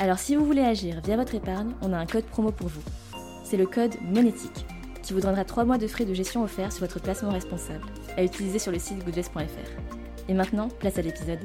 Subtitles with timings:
[0.00, 2.82] Alors si vous voulez agir via votre épargne, on a un code promo pour vous.
[3.44, 4.64] C'est le code monétique
[5.02, 7.84] qui vous donnera 3 mois de frais de gestion offerts sur votre placement responsable,
[8.16, 10.30] à utiliser sur le site goodvest.fr.
[10.30, 11.40] Et maintenant, place à l'épisode.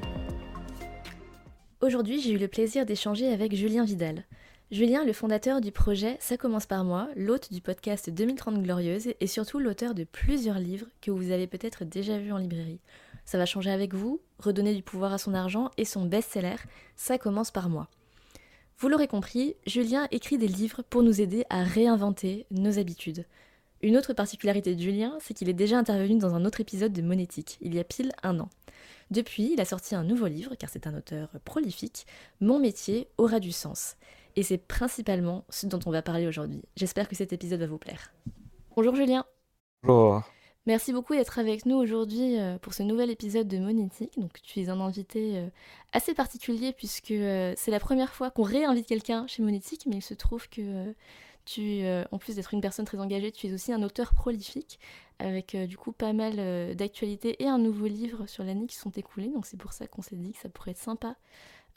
[1.81, 4.23] Aujourd'hui, j'ai eu le plaisir d'échanger avec Julien Vidal.
[4.71, 9.27] Julien, le fondateur du projet Ça commence par moi, l'hôte du podcast 2030 Glorieuse et
[9.27, 12.79] surtout l'auteur de plusieurs livres que vous avez peut-être déjà vus en librairie.
[13.25, 16.55] Ça va changer avec vous, redonner du pouvoir à son argent et son best-seller
[16.95, 17.89] Ça commence par moi.
[18.77, 23.25] Vous l'aurez compris, Julien écrit des livres pour nous aider à réinventer nos habitudes.
[23.81, 27.01] Une autre particularité de Julien, c'est qu'il est déjà intervenu dans un autre épisode de
[27.01, 28.49] Monétique, il y a pile un an.
[29.11, 32.05] Depuis, il a sorti un nouveau livre, car c'est un auteur prolifique,
[32.41, 33.95] Mon métier aura du sens.
[34.35, 36.63] Et c'est principalement ce dont on va parler aujourd'hui.
[36.75, 38.11] J'espère que cet épisode va vous plaire.
[38.75, 39.25] Bonjour Julien.
[39.83, 40.23] Bonjour.
[40.67, 44.17] Merci beaucoup d'être avec nous aujourd'hui euh, pour ce nouvel épisode de Monétique.
[44.17, 45.47] Donc, tu es un invité euh,
[45.93, 50.01] assez particulier puisque euh, c'est la première fois qu'on réinvite quelqu'un chez Monétique, mais il
[50.01, 50.95] se trouve que
[51.45, 54.79] tu, en plus d'être une personne très engagée, tu es aussi un auteur prolifique
[55.19, 59.27] avec du coup pas mal d'actualités et un nouveau livre sur l'année qui sont écoulés.
[59.27, 61.15] Donc, c'est pour ça qu'on s'est dit que ça pourrait être sympa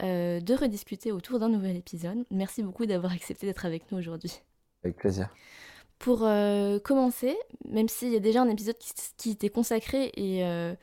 [0.01, 2.25] de rediscuter autour d'un nouvel épisode.
[2.31, 4.41] Merci beaucoup d'avoir accepté d'être avec nous aujourd'hui.
[4.83, 5.29] Avec plaisir.
[5.99, 7.37] Pour euh, commencer,
[7.69, 8.79] même s'il y a déjà un épisode
[9.17, 10.75] qui, était consacré et euh,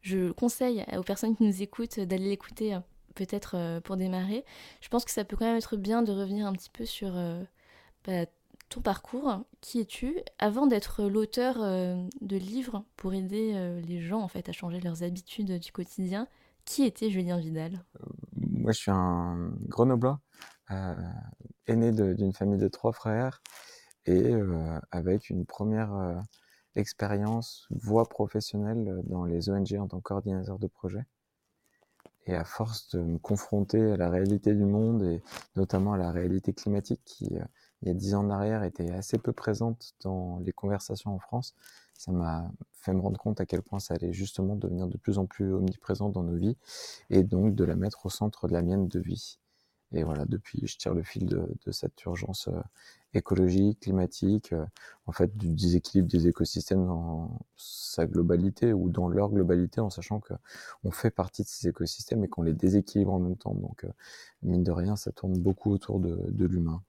[0.00, 2.80] je conseille aux personnes qui nous écoutent d'aller l'écouter euh,
[3.14, 4.44] peut-être pour démarrer,
[4.80, 7.12] je pense que ça peut quand même être bien de revenir un petit peu sur
[8.06, 8.24] bah,
[8.70, 9.44] ton parcours.
[9.60, 10.16] Qui es-tu?
[10.38, 15.58] Avant d'être l'auteur de livres pour aider les gens en fait à changer leurs habitudes
[15.58, 16.26] du quotidien,
[16.64, 17.84] qui était Julien Vidal?
[18.34, 20.20] Moi, je suis un Grenoblois,
[21.66, 23.42] aîné d'une famille de trois frères
[24.06, 24.32] et
[24.90, 26.22] avec une première
[26.76, 31.04] expérience, voie professionnelle dans les ONG en tant que de projet.
[32.26, 35.22] Et à force de me confronter à la réalité du monde et
[35.56, 37.26] notamment à la réalité climatique qui,
[37.82, 41.18] il y a dix ans en arrière, était assez peu présente dans les conversations en
[41.18, 41.54] France,
[41.94, 45.18] ça m'a fait me rendre compte à quel point ça allait justement devenir de plus
[45.18, 46.56] en plus omniprésent dans nos vies
[47.10, 49.38] et donc de la mettre au centre de la mienne de vie.
[49.92, 52.48] Et voilà, depuis, je tire le fil de, de cette urgence
[53.14, 54.64] écologique, climatique, euh,
[55.06, 60.20] en fait du déséquilibre des écosystèmes dans sa globalité ou dans leur globalité, en sachant
[60.20, 60.34] que
[60.84, 63.54] on fait partie de ces écosystèmes et qu'on les déséquilibre en même temps.
[63.54, 63.90] Donc euh,
[64.42, 66.82] mine de rien, ça tourne beaucoup autour de, l'humain.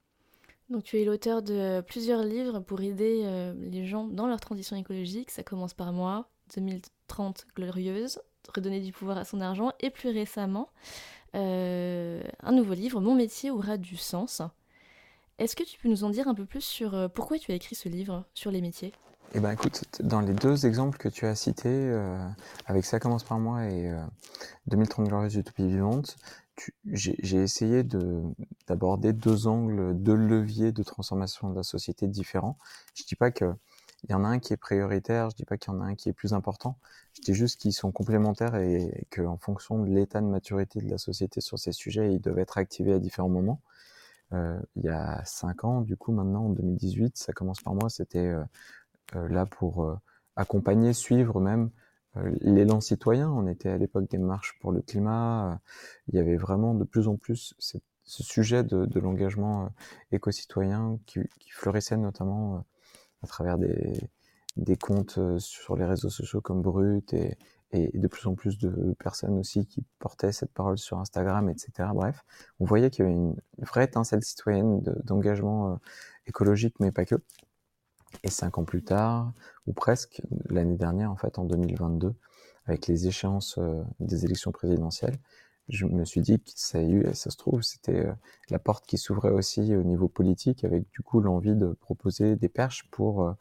[0.69, 4.75] Donc tu es l'auteur de plusieurs livres pour aider euh, les gens dans leur transition
[4.75, 5.29] écologique.
[5.29, 8.21] Ça commence par moi, 2030 glorieuse,
[8.53, 10.69] redonner du pouvoir à son argent, et plus récemment,
[11.35, 14.43] un nouveau livre, Mon métier aura du sens,
[15.43, 17.55] est-ce que tu peux nous en dire un peu plus sur euh, pourquoi tu as
[17.55, 18.93] écrit ce livre sur les métiers?
[19.35, 22.17] Eh ben écoute, dans les deux exemples que tu as cités, euh,
[22.65, 23.91] avec Ça commence par moi et
[24.67, 26.17] 2030 glorieuses utopie vivante,
[26.91, 27.83] j'ai essayé
[28.67, 32.59] d'aborder deux angles, deux leviers de transformation de la société différents.
[32.93, 33.55] Je dis pas que
[34.03, 35.85] il y en a un qui est prioritaire, je dis pas qu'il y en a
[35.85, 36.77] un qui est plus important.
[37.13, 40.97] Je dis juste qu'ils sont complémentaires et qu'en fonction de l'état de maturité de la
[40.97, 43.61] société sur ces sujets, ils doivent être activés à différents moments.
[44.33, 47.89] Euh, il y a cinq ans, du coup maintenant en 2018, ça commence par moi,
[47.89, 48.43] c'était euh,
[49.15, 49.99] euh, là pour
[50.35, 51.69] accompagner, suivre même
[52.41, 53.31] l'élan citoyen.
[53.31, 55.59] On était à l'époque des marches pour le climat.
[56.07, 59.69] il y avait vraiment de plus en plus ce sujet de, l'engagement
[60.11, 62.65] éco-citoyen qui, qui, fleurissait notamment
[63.23, 64.09] à travers des,
[64.57, 67.37] des comptes sur les réseaux sociaux comme Brut et,
[67.73, 71.89] et de plus en plus de personnes aussi qui portaient cette parole sur Instagram, etc.
[71.93, 72.23] Bref,
[72.59, 75.75] on voyait qu'il y avait une vraie étincelle citoyenne d'engagement euh,
[76.27, 77.15] écologique, mais pas que.
[78.23, 79.33] Et cinq ans plus tard,
[79.65, 82.13] ou presque, l'année dernière, en fait, en 2022,
[82.67, 85.17] avec les échéances euh, des élections présidentielles,
[85.67, 86.79] je me suis dit que ça,
[87.13, 88.13] ça se trouve, c'était euh,
[88.51, 92.49] la porte qui s'ouvrait aussi au niveau politique, avec du coup l'envie de proposer des
[92.49, 93.35] perches pour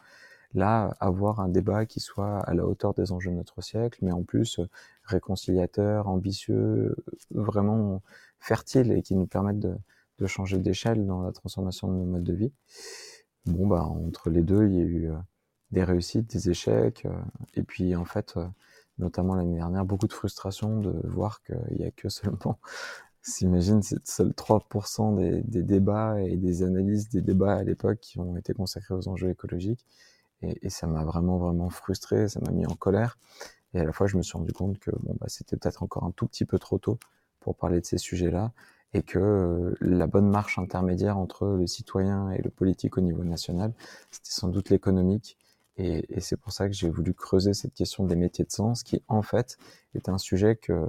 [0.55, 4.13] là, avoir un débat qui soit à la hauteur des enjeux de notre siècle, mais
[4.13, 4.69] en plus euh,
[5.05, 6.97] réconciliateur, ambitieux, euh,
[7.31, 8.03] vraiment
[8.41, 9.77] fertile et qui nous permette de,
[10.19, 12.53] de changer d'échelle dans la transformation de nos modes de vie.
[13.47, 15.17] Bon, bah, entre les deux, il y a eu euh,
[15.71, 17.07] des réussites, des échecs,
[17.55, 18.35] et puis en fait,
[18.99, 22.59] notamment l'année dernière, beaucoup de frustration de voir qu'il n'y a que seulement
[23.23, 28.19] s'imagine, c'est seuls 3% des, des, débats et des analyses des débats à l'époque qui
[28.19, 29.87] ont été consacrés aux enjeux écologiques.
[30.43, 33.19] Et, ça m'a vraiment, vraiment frustré, ça m'a mis en colère.
[33.75, 36.05] Et à la fois, je me suis rendu compte que bon, bah, c'était peut-être encore
[36.05, 36.99] un tout petit peu trop tôt
[37.41, 38.53] pour parler de ces sujets-là
[38.95, 43.25] et que euh, la bonne marche intermédiaire entre le citoyen et le politique au niveau
[43.25, 43.73] national,
[44.11, 45.39] c'était sans doute l'économique.
[45.79, 49.03] Et, c'est pour ça que j'ai voulu creuser cette question des métiers de sens, qui
[49.09, 49.57] en fait
[49.95, 50.87] est un sujet que,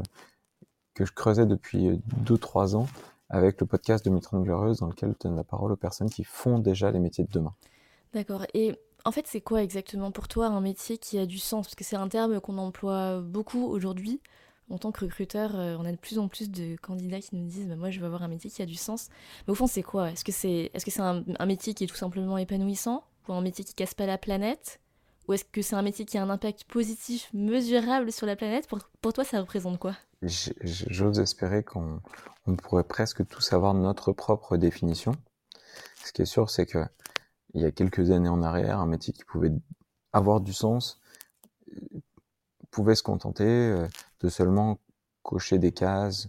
[0.93, 2.87] que je creusais depuis 2-3 ans
[3.29, 6.23] avec le podcast de 2030 Glorieuse, dans lequel je donne la parole aux personnes qui
[6.23, 7.53] font déjà les métiers de demain.
[8.13, 8.45] D'accord.
[8.53, 11.67] Et en fait, c'est quoi exactement pour toi un métier qui a du sens?
[11.67, 14.21] Parce que c'est un terme qu'on emploie beaucoup aujourd'hui.
[14.69, 17.45] En tant que recruteur, euh, on a de plus en plus de candidats qui nous
[17.45, 19.09] disent bah, Moi, je veux avoir un métier qui a du sens.
[19.45, 20.11] Mais au fond, c'est quoi?
[20.11, 23.03] Est-ce que c'est est -ce c'est un, métier qui est tout simplement épanouissant?
[23.27, 24.79] Ou un métier qui casse pas la planète?
[25.27, 28.67] Ou est-ce que c'est un métier qui a un impact positif, mesurable sur la planète?
[28.67, 29.95] Pour, toi, ça représente quoi?
[30.21, 32.01] J'ose espérer qu'on
[32.47, 35.13] on pourrait presque tous avoir notre propre définition.
[36.05, 36.79] Ce qui est sûr, c'est que
[37.53, 39.51] il y a quelques années en arrière, un métier qui pouvait
[40.11, 40.99] avoir du sens
[42.73, 43.87] pouvait se contenter euh,
[44.21, 44.79] de seulement
[45.21, 46.27] cocher des cases,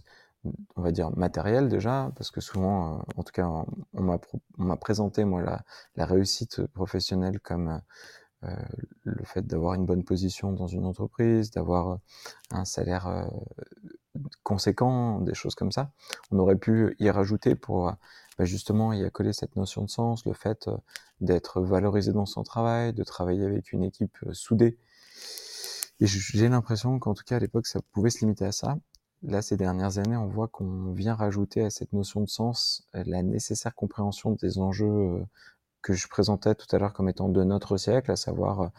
[0.75, 3.49] on va dire matérielles déjà, parce que souvent, euh, en tout cas,
[3.93, 4.19] on
[4.57, 5.41] m'a présenté moi
[5.95, 7.81] la, réussite professionnelle comme
[8.43, 8.55] euh,
[9.03, 11.97] le fait d'avoir une bonne position dans une entreprise, d'avoir
[12.51, 13.27] un salaire
[14.43, 15.91] conséquent, des choses comme ça.
[16.31, 17.91] On aurait pu y rajouter pour
[18.37, 20.69] bah justement y accoler cette notion de sens, le fait
[21.21, 24.77] d'être valorisé dans son travail, de travailler avec une équipe soudée.
[25.99, 28.77] Et j'ai l'impression qu'en tout cas à l'époque ça pouvait se limiter à ça.
[29.23, 33.23] Là, ces dernières années, on voit qu'on vient rajouter à cette notion de sens la
[33.23, 35.25] nécessaire compréhension des enjeux
[35.81, 38.71] que je présentais tout à l'heure comme étant de notre siècle, à savoir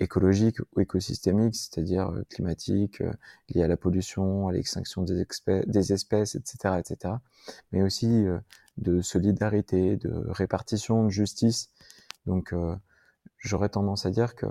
[0.00, 3.02] écologique ou écosystémique, c'est-à-dire climatique,
[3.48, 5.26] lié à la pollution, à l'extinction des,
[5.66, 7.14] des, espèces, etc., etc.
[7.72, 8.26] Mais aussi
[8.78, 11.70] de solidarité, de répartition, de justice.
[12.26, 12.76] Donc, euh,
[13.38, 14.46] j'aurais tendance à dire que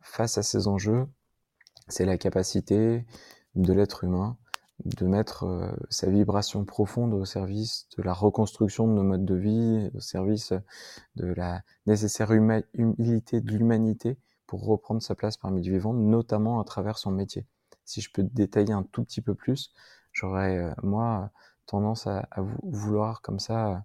[0.00, 1.06] face à ces enjeux,
[1.88, 3.04] c'est la capacité
[3.54, 4.36] de l'être humain
[4.84, 9.34] de mettre euh, sa vibration profonde au service de la reconstruction de nos modes de
[9.34, 10.52] vie, au service
[11.16, 14.18] de la nécessaire humilité de l'humanité
[14.48, 17.46] pour reprendre sa place parmi les vivants, notamment à travers son métier.
[17.84, 19.72] Si je peux détailler un tout petit peu plus,
[20.12, 21.30] j'aurais, euh, moi,
[21.66, 22.26] tendance à,
[22.62, 23.84] vouloir comme ça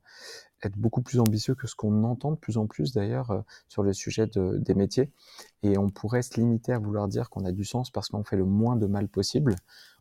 [0.63, 3.83] être beaucoup plus ambitieux que ce qu'on entend de plus en plus d'ailleurs euh, sur
[3.83, 5.11] le sujet de, des métiers.
[5.61, 8.37] Et on pourrait se limiter à vouloir dire qu'on a du sens parce qu'on fait
[8.37, 9.55] le moins de mal possible.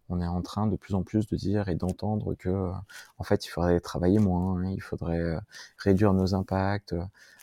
[0.09, 2.71] On est en train de plus en plus de dire et d'entendre que, euh,
[3.19, 5.41] en fait, il faudrait travailler moins, hein, il faudrait euh,
[5.79, 6.95] réduire nos impacts,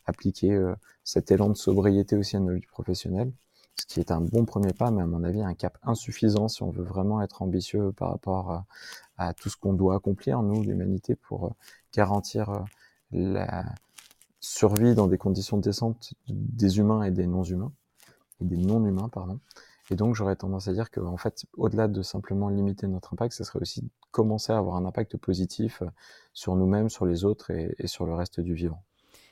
[0.09, 0.59] appliquer
[1.03, 3.31] cet élan de sobriété aussi à nos vies professionnelles
[3.79, 6.63] ce qui est un bon premier pas, mais à mon avis un cap insuffisant si
[6.63, 8.63] on veut vraiment être ambitieux par rapport
[9.17, 11.49] à, tout ce qu'on doit accomplir, nous, l'humanité, pour euh,
[11.93, 12.59] garantir euh,
[13.11, 13.65] la
[14.39, 17.73] survie dans des conditions décentes des humains et des non-humains,
[18.41, 19.39] et des non-humains, pardon.
[19.91, 23.33] Et donc, j'aurais tendance à dire que, en fait, au-delà de simplement limiter notre impact,
[23.33, 25.89] ce serait aussi commencer à avoir un impact positif euh,
[26.33, 28.81] sur nous-mêmes, sur les autres et sur le reste du vivant.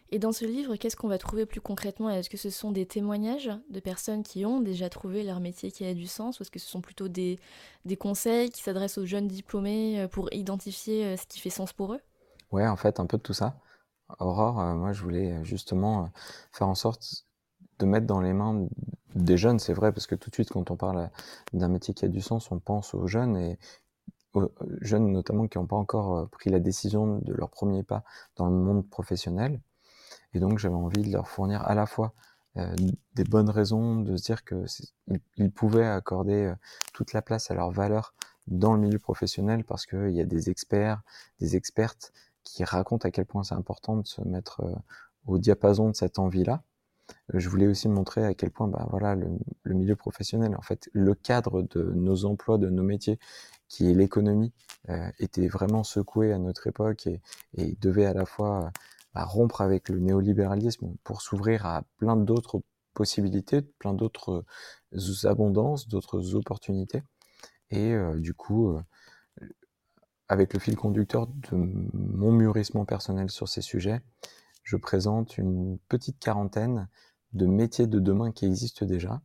[0.10, 2.10] Et dans ce livre, qu'est-ce qu'on va trouver plus concrètement?
[2.10, 5.86] Est-ce que ce sont des témoignages de personnes qui ont déjà trouvé leur métier qui
[5.86, 7.40] a du sens Ou est-ce que ce sont plutôt des,
[8.00, 11.94] conseils qui s'adressent aux jeunes diplômés euh, pour identifier euh, ce qui fait sens pour
[11.94, 12.00] eux?
[12.52, 13.60] Ouais, en fait, un peu de tout ça.
[14.20, 16.10] Aurore, euh, moi, je voulais justement
[16.54, 17.26] faire en sorte
[17.80, 18.66] de mettre dans les mains
[19.16, 21.10] des jeunes, c'est vrai, parce que tout de suite, quand on parle
[21.52, 23.60] d'un métier qui a du sens, on pense aux jeunes et
[24.34, 24.50] aux
[24.82, 28.04] jeunes notamment qui n'ont pas encore pris la décision de leur premier pas
[28.38, 29.60] dans le monde professionnel.
[30.38, 32.14] Et donc, j'avais envie de leur fournir à la fois
[32.58, 32.76] euh,
[33.16, 36.56] des bonnes raisons de se dire qu'ils pouvaient accorder euh,
[36.94, 38.14] toute la place à leur valeur
[38.46, 41.02] dans le milieu professionnel parce qu'il y a des experts,
[41.40, 42.14] des expertes
[42.44, 44.76] qui racontent à quel point c'est important de se mettre euh,
[45.26, 46.62] au diapason de cette envie-là.
[47.34, 51.16] Je voulais aussi montrer à quel point, bah, voilà, le, milieu professionnel, en fait, le
[51.16, 53.18] cadre de nos emplois, de nos métiers,
[53.70, 54.54] qui est l'économie,
[55.20, 58.72] était vraiment secoué à notre époque et devait à la fois
[59.18, 62.62] à rompre avec le néolibéralisme pour s'ouvrir à plein d'autres
[62.94, 64.46] possibilités, plein d'autres
[64.94, 67.04] euh, abondances, d'autres opportunités.
[67.72, 68.82] Et euh, du coup, euh,
[70.28, 74.02] avec le fil conducteur de mon mûrissement personnel sur ces sujets,
[74.64, 76.88] je présente une petite quarantaine
[77.34, 79.22] de métiers de demain qui existent déjà,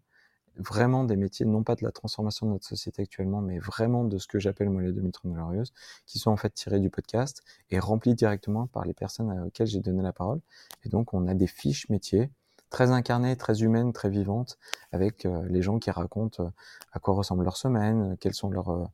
[0.57, 4.19] vraiment des métiers, non pas de la transformation de notre société actuellement, mais vraiment de
[4.19, 5.73] ce que j'appelle moi les 2030 glorieuses,
[6.07, 9.81] qui sont en fait tirés du podcast et remplis directement par les personnes auxquelles j'ai
[9.81, 10.41] donné la parole.
[10.85, 12.31] Et donc on a des fiches métiers
[12.71, 14.59] très incarnées, très humaines, très vivantes,
[14.93, 16.51] avec euh, les gens qui racontent euh,
[16.93, 18.91] à quoi ressemble leur semaine, quels sont leurs,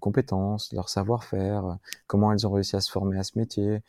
[0.00, 3.80] compétences, leur savoir-faire, comment elles ont réussi à se former à ce métier,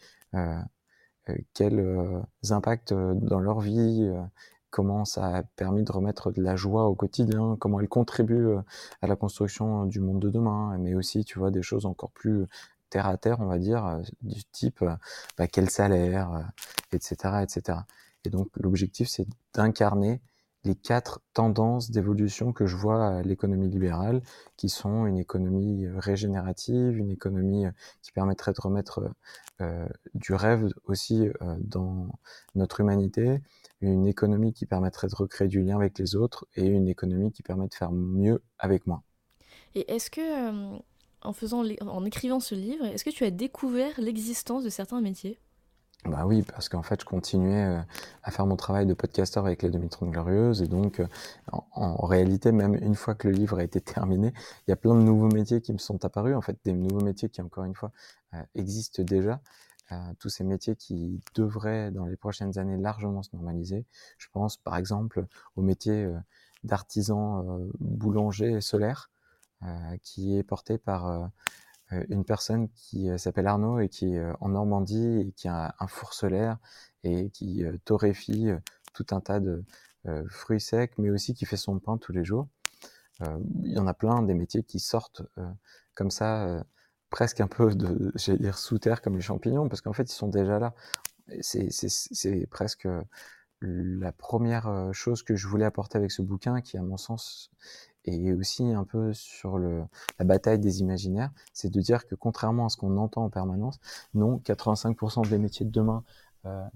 [1.54, 4.10] quels impacts dans leur vie,
[4.72, 8.56] comment ça a permis de remettre de la joie au quotidien, comment elles contribuent
[9.02, 12.48] à la construction du monde de demain, mais aussi, tu vois, des choses encore plus
[12.90, 14.84] terre à terre, on va dire, du type
[15.38, 16.52] bah, quel salaire,
[16.92, 17.80] etc., etc.
[18.26, 20.22] Et donc l'objectif, c'est d'incarner
[20.64, 24.22] les quatre tendances d'évolution que je vois à l'économie libérale,
[24.58, 27.66] qui sont une économie régénérative, une économie
[28.04, 29.10] qui permettrait de remettre
[29.62, 32.10] euh, du rêve aussi dans
[32.54, 33.42] notre humanité,
[33.82, 37.44] une économie qui permettrait de recréer du lien avec les autres et une économie qui
[37.44, 39.04] permet de faire mieux avec moi.
[39.76, 40.78] Et est-ce que, euh,
[41.22, 45.40] en, faisant, en écrivant ce livre, est-ce que tu as découvert l'existence de certains métiers?
[46.06, 47.80] Bah oui, parce qu'en fait, je continuais euh,
[48.24, 50.64] à faire mon travail de podcasteur avec les 2030 Glorieuses.
[50.64, 51.06] Et donc, euh,
[51.52, 54.34] en, réalité, même une fois que le livre a été terminé,
[54.68, 56.36] il y a plein de nouveaux métiers qui me sont apparus.
[56.36, 57.92] En fait, des nouveaux métiers qui, encore une fois,
[58.56, 59.42] existent déjà.
[60.20, 63.86] Tous ces métiers qui devraient, dans les prochaines années, largement se normaliser.
[64.18, 66.10] Je pense, par exemple, au métier
[66.64, 69.10] d'artisan boulanger solaire,
[70.02, 71.32] qui est porté par
[71.94, 75.48] euh, une personne qui euh, s'appelle Arnaud et qui est euh, en Normandie et qui
[75.48, 76.58] a un four solaire
[77.04, 78.50] et qui torréfie
[78.94, 79.64] tout un tas de
[80.30, 82.48] fruits secs, mais aussi qui fait son pain tous les jours.
[83.64, 85.24] Il y en a plein des métiers qui sortent
[85.96, 86.64] comme ça,
[87.12, 90.16] presque un peu de, j'allais dire sous terre comme les champignons, parce qu'en fait ils
[90.16, 90.74] sont déjà là.
[91.42, 91.70] C'est
[92.50, 92.88] presque
[93.62, 97.52] la première chose que je voulais apporter avec ce bouquin, qui à mon sens
[98.06, 99.84] et aussi un peu sur le,
[100.20, 103.80] la bataille des imaginaires, c'est de dire que contrairement à ce qu'on entend en permanence,
[104.14, 106.04] non, 85% des métiers de demain
[106.46, 106.68] euh, euh,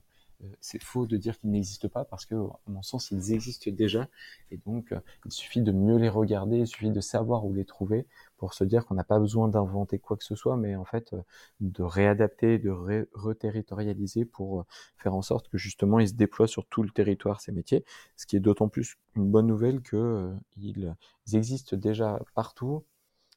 [0.60, 4.08] c'est faux de dire qu'ils n'existent pas parce que, à mon sens, ils existent déjà.
[4.52, 7.66] Et donc, euh, il suffit de mieux les regarder, il suffit de savoir où les
[7.66, 10.86] trouver pour se dire qu'on n'a pas besoin d'inventer quoi que ce soit, mais en
[10.86, 11.22] fait, euh,
[11.62, 12.70] de réadapter, de
[13.14, 14.66] reterritorialiser pour
[14.98, 17.86] faire en sorte que justement, ils se déploient sur tout le territoire, ces métiers.
[18.16, 20.96] Ce qui est d'autant plus une bonne nouvelle qu'ils
[21.28, 22.84] ils existent déjà partout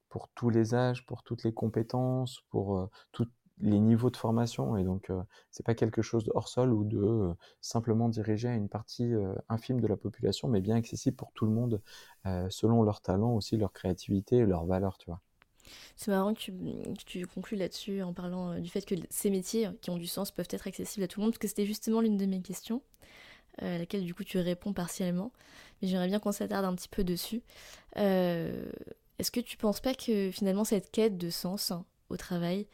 [0.09, 4.85] pour tous les âges, pour toutes les compétences, pour toutes les niveaux de formation et
[4.85, 9.13] donc euh, c'est pas quelque chose hors sol ou de simplement diriger à une partie
[9.49, 11.83] infime de la population mais bien accessible pour tout le monde
[12.51, 15.21] selon leur talent aussi leur créativité et leurs valeurs tu vois.
[15.97, 16.51] C'est marrant que
[17.05, 20.49] tu, conclues là-dessus en parlant du fait que ces métiers qui ont du sens peuvent
[20.51, 22.83] être accessibles à tout le monde parce que c'était justement l'une de mes questions
[23.59, 25.33] à laquelle du coup tu réponds partiellement
[25.83, 27.43] mais j'aimerais bien qu'on s'attarde un petit peu dessus.
[29.19, 31.73] Est-ce que tu penses pas que finalement cette quête de sens
[32.09, 32.67] au travail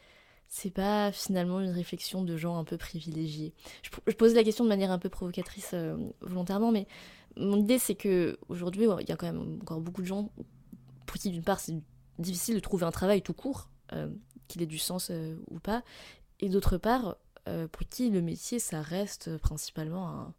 [0.47, 3.53] c'est pas finalement une réflexion de gens un peu privilégiés.
[3.83, 6.87] Je, pose la question de manière un peu provocatrice euh, volontairement, mais
[7.37, 10.29] mon idée c'est que aujourd'hui il y a quand même encore beaucoup de gens
[11.05, 11.75] pour qui d'une part c'est
[12.19, 14.09] difficile de trouver un travail tout court, euh,
[14.47, 15.83] qu'il ait du sens euh, ou pas,
[16.39, 17.17] et d'autre part
[17.71, 20.33] pour qui le métier ça reste principalement un,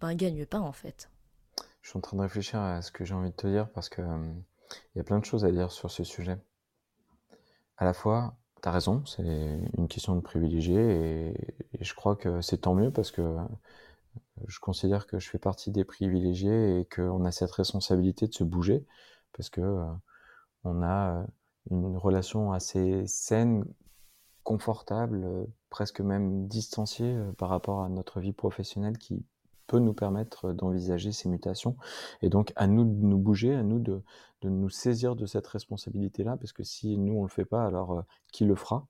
[0.00, 1.10] un gagne-pain en fait.
[1.82, 3.88] Je suis en train de réfléchir à ce que j'ai envie de te dire parce
[3.88, 4.00] que
[4.94, 6.38] il y a plein de choses à dire sur ce sujet.
[7.76, 10.76] À la fois, T'as raison, c'est une question de privilégié
[11.28, 11.34] et,
[11.80, 13.38] je crois que c'est tant mieux parce que euh,
[14.48, 18.44] je considère que je fais partie des privilégiés et qu'on a cette responsabilité de se
[18.44, 18.84] bouger
[19.32, 19.84] parce que euh,
[20.64, 21.26] on a
[21.70, 23.64] une relation assez saine,
[24.42, 29.24] confortable, presque même distanciée euh, par rapport à notre vie professionnelle qui
[29.66, 31.76] peut nous permettre d'envisager ces mutations.
[32.22, 34.02] Et donc, à nous de nous bouger, à nous de,
[34.42, 38.02] nous saisir de cette responsabilité-là, parce que si nous, on le fait pas, alors euh,
[38.32, 38.86] qui le fera?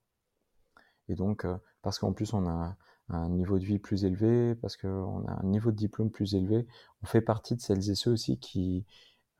[1.08, 2.76] Et donc, euh, parce qu'en plus, on a
[3.08, 6.66] un niveau de vie plus élevé, parce qu'on a un niveau de diplôme plus élevé,
[7.02, 8.84] on fait partie de celles et ceux aussi qui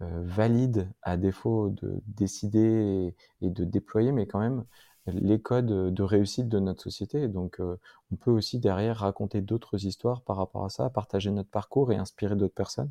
[0.03, 4.65] euh, valident, à défaut de décider et de déployer, mais quand même
[5.07, 7.29] les codes de réussite de notre société.
[7.29, 7.79] Donc, euh,
[8.13, 11.97] on peut aussi derrière raconter d'autres histoires par rapport à ça, partager notre parcours et
[11.97, 12.91] inspirer d'autres personnes.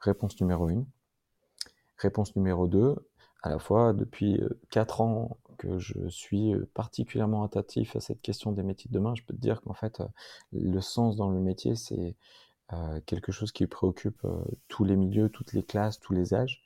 [0.00, 0.86] Réponse numéro une.
[1.98, 2.96] Réponse numéro deux.
[3.42, 8.22] À la fois, depuis euh, quatre ans que je suis euh, particulièrement attentif à cette
[8.22, 10.02] question des métiers de demain, je peux te dire qu'en fait,
[10.52, 12.16] le sens dans le métier, c'est
[13.06, 14.26] quelque chose qui préoccupe
[14.66, 16.62] tous les milieux, toutes les classes, tous les âges.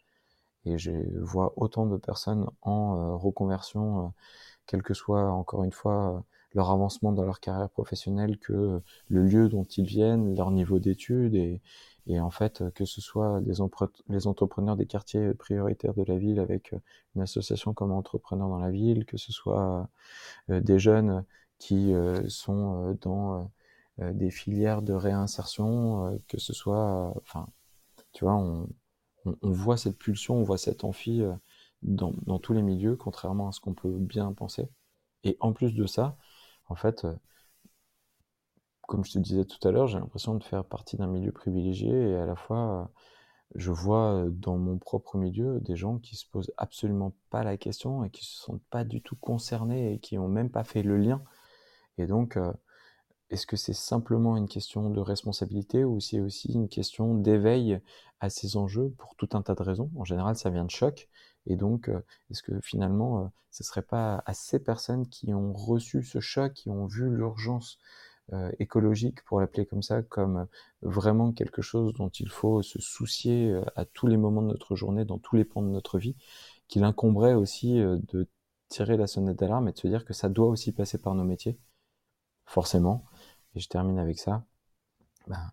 [0.64, 4.14] Et je vois autant de personnes en reconversion
[4.68, 9.48] quel que soit, encore une fois, leur avancement dans leur carrière professionnelle, que le lieu
[9.48, 13.60] dont ils viennent, leur niveau d'études, et, en fait, que ce soit les,
[14.26, 16.74] entrepreneurs des quartiers prioritaires de la ville avec
[17.14, 19.88] une association comme Entrepreneurs dans la ville, que ce soit
[20.50, 21.24] euh, des jeunes
[21.58, 23.50] qui euh, sont euh, dans
[23.98, 27.48] des filières de réinsertion, que ce soit, enfin,
[28.12, 28.68] tu vois, on,
[29.24, 31.26] on, on, voit cette pulsion, on voit cette envie
[31.82, 34.68] dans, tous les milieux, contrairement à ce qu'on peut bien penser.
[35.24, 36.16] Et en plus de ça,
[36.68, 37.06] en fait,
[38.82, 41.90] comme je te disais tout à l'heure, j'ai l'impression de faire partie d'un milieu privilégié
[41.90, 42.90] et à la fois,
[43.54, 48.04] je vois dans mon propre milieu des gens qui se posent absolument pas la question
[48.04, 50.96] et qui se sentent pas du tout concernés et qui ont même pas fait le
[50.96, 51.22] lien.
[51.98, 52.38] Et donc,
[53.30, 57.78] est-ce que c'est simplement une question de responsabilité ou c'est aussi une question d'éveil
[58.20, 59.90] à ces enjeux pour tout un tas de raisons?
[59.96, 61.08] En général, ça vient de choc.
[61.48, 61.90] Et donc,
[62.30, 66.52] est-ce que finalement, ce ne serait pas à ces personnes qui ont reçu ce choc,
[66.52, 67.78] qui ont vu l'urgence
[68.58, 70.46] écologique, pour l'appeler comme ça, comme
[70.82, 75.06] vraiment quelque chose dont il faut se soucier à tous les moments de notre journée,
[75.06, 76.14] dans tous les pans de notre vie,
[76.68, 78.28] qu'il incomberait aussi de
[78.68, 81.24] tirer la sonnette d'alarme et de se dire que ça doit aussi passer par nos
[81.24, 81.58] métiers,
[82.44, 83.06] forcément,
[83.54, 84.44] et je termine avec ça,
[85.26, 85.50] ben,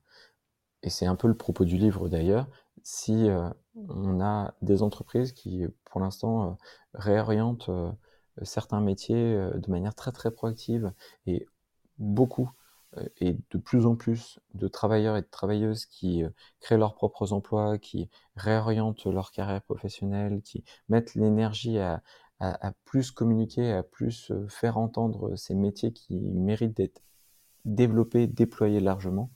[0.84, 2.48] et c'est un peu le propos du livre d'ailleurs,
[2.86, 6.54] si euh, on a des entreprises qui, pour l'instant, euh,
[6.94, 7.92] réorientent euh,
[8.44, 10.94] certains métiers de manière très très proactive
[11.26, 11.48] et
[11.98, 12.52] beaucoup
[13.18, 16.24] et de plus en plus de travailleurs et de travailleuses qui
[16.60, 22.02] créent leurs propres emplois, qui réorientent leur carrière professionnelle, qui mettent l'énergie à,
[22.84, 27.02] plus communiquer, à plus faire entendre ces métiers qui méritent d'être
[27.64, 29.32] développer, déployer largement,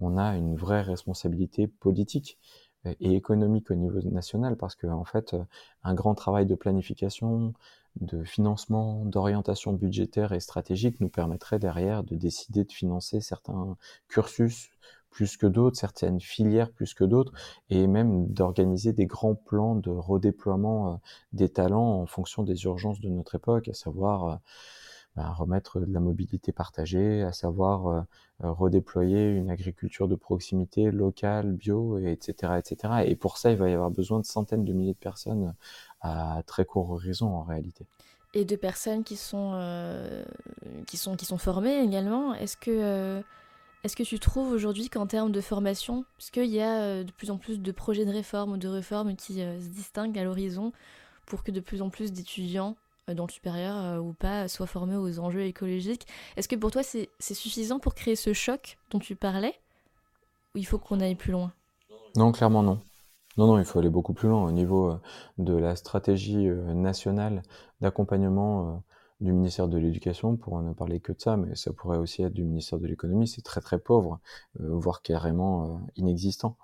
[0.00, 2.38] on a une vraie responsabilité politique
[2.84, 5.36] et économique au niveau national parce que en fait
[5.84, 7.54] un grand travail de planification,
[8.00, 13.76] de financement, d'orientation budgétaire et stratégique nous permettrait derrière de décider de financer certains
[14.08, 14.70] cursus
[15.10, 17.32] plus que d'autres, certaines filières plus que d'autres,
[17.68, 21.00] et même d'organiser des grands plans de redéploiement
[21.34, 24.40] des talents en fonction des urgences de notre époque, à savoir
[25.14, 28.00] bah, remettre de la mobilité partagée, à savoir euh,
[28.44, 33.04] euh, redéployer une agriculture de proximité locale, bio, etc., etc.
[33.04, 35.54] Et pour ça, il va y avoir besoin de centaines de milliers de personnes
[36.00, 37.84] à très court horizon en réalité.
[38.32, 40.24] Et de personnes qui sont, euh,
[40.86, 42.32] qui sont, qui sont formées également.
[42.32, 43.22] Est-ce que,
[43.84, 47.36] est-ce que tu trouves aujourd'hui qu'en termes de formation, puisqu'il y a de plus en
[47.36, 50.72] plus de projets de réforme ou de réformes qui se distinguent à l'horizon
[51.26, 54.66] pour que de plus en plus d'étudiants euh, dans le supérieur euh, ou pas soient
[54.66, 56.06] formés aux enjeux écologiques.
[56.36, 59.54] Est-ce que pour toi c'est suffisant pour créer ce choc dont tu parlais
[60.54, 61.52] Ou il faut qu'on aille plus loin?
[62.16, 62.80] Non, clairement non.
[63.38, 65.00] Non, non, il faut aller beaucoup plus loin au niveau euh,
[65.38, 67.42] de la stratégie nationale
[67.80, 68.82] d'accompagnement
[69.20, 72.32] du ministère de l'Éducation, pour ne parler que de ça, mais ça pourrait aussi être
[72.32, 74.18] du ministère de l'Économie, c'est très très pauvre,
[74.58, 76.56] voire carrément inexistant.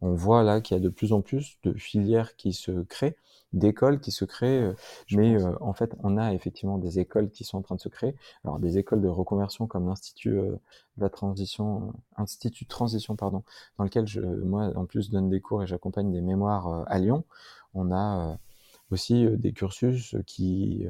[0.00, 3.16] On voit là qu'il y a de plus en plus de filières qui se créent,
[3.54, 4.74] d'écoles qui se créent, euh,
[5.12, 7.88] mais euh, en fait, on a effectivement des écoles qui sont en train de se
[7.88, 8.14] créer.
[8.44, 10.50] Alors, des écoles de reconversion comme l'Institut euh,
[10.96, 13.44] de la transition, Institut de transition, pardon,
[13.78, 17.24] dans lequel je, moi, en plus, donne des cours et j'accompagne des mémoires à Lyon.
[17.74, 18.38] On a
[18.90, 20.86] aussi des cursus qui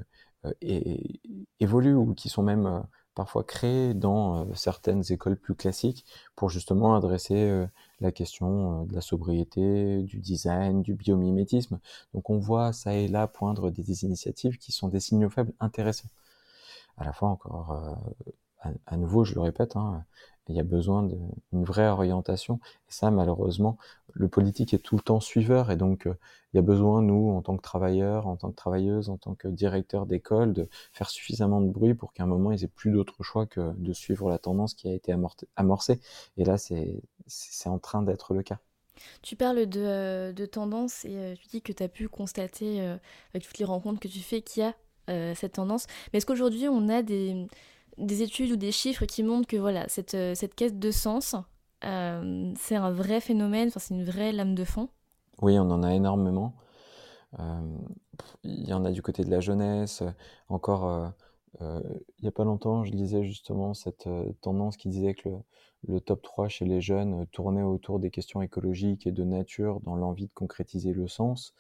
[1.61, 6.05] évoluent ou qui sont même parfois créés dans certaines écoles plus classiques
[6.37, 7.66] pour justement adresser
[8.00, 11.79] la question de la sobriété, du design, du biomimétisme.
[12.12, 16.11] Donc on voit ça et là poindre des, initiatives qui sont des signaux faibles intéressants.
[16.96, 17.96] À la fois encore,
[18.87, 20.05] à, nouveau, je le répète, hein,
[20.49, 22.61] il y a besoin d'une vraie orientation.
[22.89, 23.79] Et ça, malheureusement,
[24.13, 25.71] le politique est tout le temps suiveur.
[25.71, 26.15] Et donc, euh,
[26.53, 29.35] il y a besoin, nous, en tant que travailleurs, en tant que travailleuses, en tant
[29.35, 32.93] que directeurs d'école, de faire suffisamment de bruit pour qu'à un moment, ils aient plus
[32.93, 35.15] d'autre choix que de suivre la tendance qui a été
[35.57, 36.01] amorcée.
[36.37, 38.59] Et là, c'est en train d'être le cas.
[39.23, 42.81] Tu parles de, euh, tendance et euh, tu dis que tu as pu constater
[43.33, 44.75] avec toutes les rencontres que tu fais qu'il y a
[45.35, 45.87] cette tendance.
[46.13, 47.47] Mais est-ce qu'aujourd'hui, on a des
[47.99, 51.37] des études ou des chiffres qui montrent que voilà, cette, euh, cette quête de sens,
[51.85, 54.89] euh, c'est un vrai phénomène, c'est une vraie lame de fond
[55.43, 56.55] Oui, on en a énormément.
[57.39, 57.79] Euh,
[58.45, 60.03] il y en a du côté de la jeunesse.
[60.49, 61.13] Encore,
[61.61, 64.09] il n'y a pas longtemps, je lisais justement cette
[64.41, 65.37] tendance qui disait que le,
[65.89, 69.97] le, top 3 chez les jeunes tournait autour des questions écologiques et de nature dans
[69.97, 71.55] l'envie de concrétiser le sens.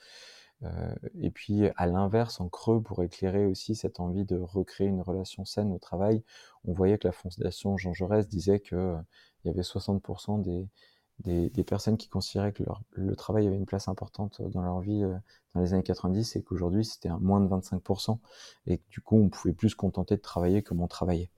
[0.64, 5.00] Euh, et puis, à l'inverse, en creux, pour éclairer aussi cette envie de recréer une
[5.00, 6.22] relation saine au travail,
[6.64, 8.96] on voyait que la Fondation Jean Jaurès disait qu'il euh,
[9.44, 14.42] y avait 60% des, personnes qui considéraient que leur, le travail avait une place importante
[14.42, 15.14] dans leur vie euh,
[15.54, 18.18] dans les années 90 et qu'aujourd'hui c'était moins de 25%
[18.66, 21.30] et que du coup on pouvait plus se contenter de travailler comme on travaillait.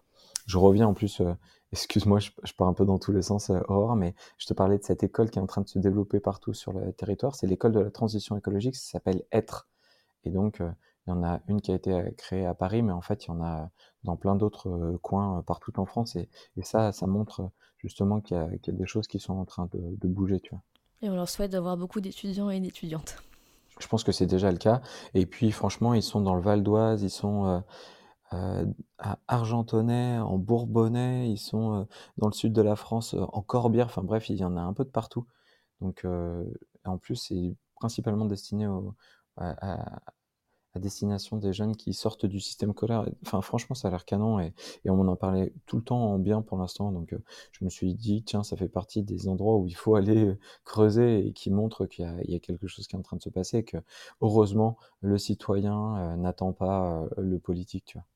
[0.46, 1.20] Je reviens en plus
[1.72, 4.78] excuse-moi, je, pars un peu dans tous les sens, euh, Aurore, mais je te parlais
[4.78, 7.34] de cette école qui est en train de se développer partout sur le territoire.
[7.34, 9.68] C'est l'école de la transition écologique, ça s'appelle Être.
[10.24, 10.70] Et donc, euh,
[11.06, 13.24] il y en a une qui a été euh, créée à Paris, mais en fait,
[13.24, 13.70] il y en a
[14.04, 16.16] dans plein d'autres coins partout en France.
[16.16, 16.28] Et,
[16.62, 20.40] ça, ça montre justement qu'il y, a des choses qui sont en train de, bouger,
[20.40, 20.62] tu vois.
[21.02, 23.16] Et on leur souhaite d'avoir beaucoup d'étudiants et d'étudiantes.
[23.78, 24.80] Je pense que c'est déjà le cas.
[25.12, 27.62] Et puis, franchement, ils sont dans le Val d'Oise, ils sont
[28.32, 28.66] euh,
[28.98, 31.86] à Argentonnay, en Bourbonnais, ils sont
[32.18, 33.86] dans le sud de la France, en Corbière.
[33.86, 35.26] Enfin bref, il y en a un peu de partout.
[35.80, 36.06] Donc,
[36.84, 38.66] en plus, c'est principalement destiné
[39.36, 40.00] à,
[40.76, 43.08] à destination des jeunes qui sortent du système scolaire.
[43.24, 44.52] Enfin, franchement, ça a l'air canon et,
[44.86, 46.92] on m'en parlait tout le temps en bien pour l'instant.
[46.92, 47.18] Donc, euh,
[47.52, 50.38] je me suis dit, tiens, ça fait partie des endroits où il faut aller euh,
[50.64, 53.30] creuser et qui montrent qu'il y, a quelque chose qui est en train de se
[53.30, 53.78] passer et que,
[54.20, 58.06] heureusement, le citoyen euh, n'attend pas le politique, tu vois.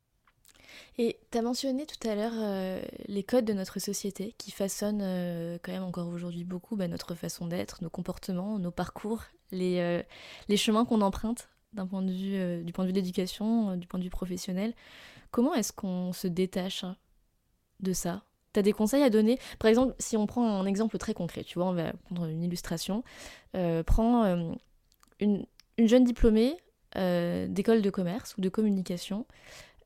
[0.98, 5.72] Et tu as mentionné tout à l'heure les codes de notre société qui façonnent quand
[5.72, 10.02] même encore aujourd'hui beaucoup bah, notre façon d'être, nos comportements, nos parcours, les,
[10.48, 13.70] les chemins qu'on emprunte d'un point de vue, euh, du point de vue de l'éducation,
[13.70, 14.74] euh, du point de vue professionnel.
[15.30, 16.84] Comment est-ce qu'on se détache
[17.80, 18.24] de ça?
[18.52, 19.38] Tu as des conseils à donner?
[19.58, 22.42] Par exemple, si on prend un exemple très concret, tu vois, on va prendre une
[22.42, 23.04] illustration.
[23.54, 24.24] Euh, prends
[25.20, 25.46] une,
[25.78, 26.56] une, jeune diplômée
[26.96, 29.24] d'école de commerce ou de communication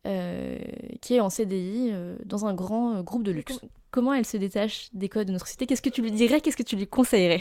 [0.04, 1.92] qui est en CDI
[2.24, 3.60] dans un grand groupe de luxe.
[3.90, 5.66] Comment elle se détache des codes de notre société?
[5.66, 6.40] Qu'est-ce que tu lui dirais?
[6.40, 7.40] Qu'est-ce que tu lui conseillerais?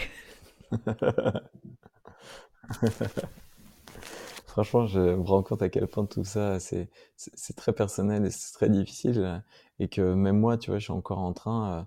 [4.45, 8.29] Franchement, je me rends compte à quel point tout ça, c'est, c'est, très personnel et
[8.29, 9.43] c'est très difficile.
[9.79, 11.81] Et que même moi, tu vois, je suis encore en train, euh,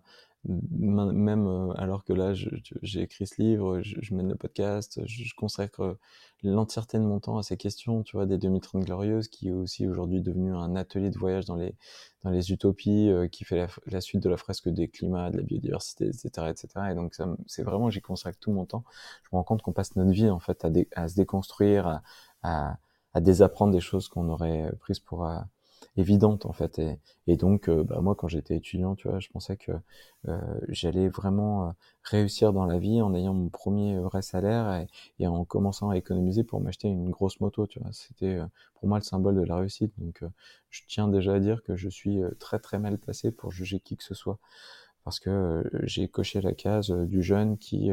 [0.49, 5.99] même euh, alors que là, j'ai écrit ce livre, je, mène le podcast, je, consacre
[6.43, 9.87] l'entièreté de mon temps à ces questions, tu vois, des 2030 glorieuses, qui est aussi
[9.87, 11.75] aujourd'hui devenu un atelier de voyage dans les,
[12.23, 15.43] dans les utopies, euh, qui fait la, suite de la fresque des climats, de la
[15.43, 16.69] biodiversité, etc., etc.
[16.91, 18.85] Et donc, c'est vraiment, j'y consacre tout mon temps.
[19.25, 22.01] Je me rends compte qu'on passe notre vie, en fait, à, à se déconstruire,
[22.43, 22.79] à,
[23.15, 25.39] à, désapprendre des choses qu'on aurait prises pour euh,
[25.97, 26.81] évidentes en fait.
[27.27, 29.73] Et, donc euh, bah, moi quand j'étais étudiant tu vois je pensais que
[30.29, 34.87] euh, j'allais vraiment réussir dans la vie en ayant mon premier vrai salaire
[35.19, 37.91] et, en commençant à économiser pour m'acheter une grosse moto tu vois.
[37.93, 38.39] C'était
[38.75, 39.93] pour moi le symbole de la réussite.
[39.99, 40.23] Donc
[40.71, 43.97] je tiens déjà à dire que je suis très très mal placé pour juger qui
[43.97, 44.39] que ce soit
[45.07, 47.93] parce que j'ai coché la case du jeune qui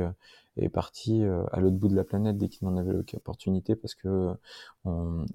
[0.57, 3.95] est parti euh, à l'autre bout de la planète dès qu'il n'en avait l'opportunité parce
[3.95, 4.33] que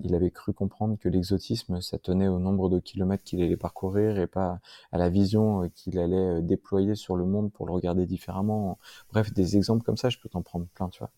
[0.00, 4.18] il avait cru comprendre que l'exotisme ça tenait au nombre de kilomètres qu'il allait parcourir
[4.18, 4.60] et pas
[4.92, 8.78] à la vision euh, qu'il allait euh, déployer sur le monde pour le regarder différemment.
[9.12, 11.10] Bref, des exemples comme ça, je peux t'en prendre plein, tu vois.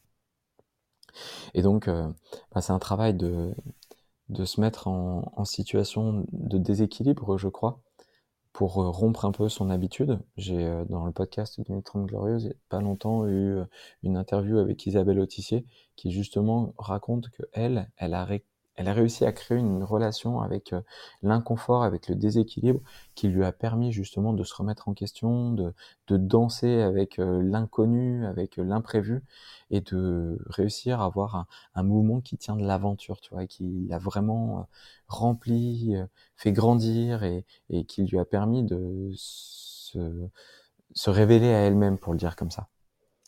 [1.55, 3.55] Et donc, bah, c'est un travail de,
[4.29, 7.81] de se mettre en, en situation de déséquilibre, je crois,
[8.53, 10.19] pour euh, rompre un peu son habitude.
[10.37, 13.65] J'ai euh, dans le podcast 2030 Glorieuse, il n'y a pas longtemps eu euh,
[14.03, 15.65] une interview avec Isabelle Autissier
[15.97, 18.25] qui justement raconte que elle, elle a,
[18.81, 20.75] elle a réussi à créer une relation avec
[21.23, 22.81] l'inconfort, avec le déséquilibre,
[23.15, 25.75] qui lui a permis justement de se remettre en question, de,
[26.09, 29.23] danser avec l'inconnu, avec l'imprévu,
[29.71, 33.87] et de réussir à avoir un, mouvement qui tient de l'aventure, tu vois, et qui
[33.87, 34.67] l'a vraiment
[35.09, 35.95] rempli,
[36.37, 37.45] fait grandir, et,
[37.87, 42.69] qui lui a permis de se révéler à elle-même, pour le dire comme ça.